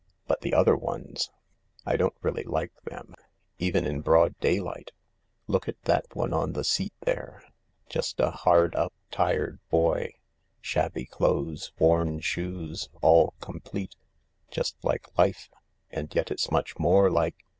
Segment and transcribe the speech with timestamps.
[0.25, 1.29] But the other ones—
[1.85, 3.13] I don't really like them,
[3.59, 4.89] even in broad daylight.
[5.45, 7.43] Look at that one on the seat there—
[7.87, 10.19] just a hard up, tired boy ^
[10.59, 13.95] shabby clothes, worn shoes— .all complete—
[14.49, 15.51] just like life,
[15.91, 17.35] and yet it's much more like